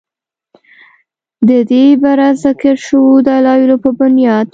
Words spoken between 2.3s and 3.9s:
ذکر شوو دلايلو پۀ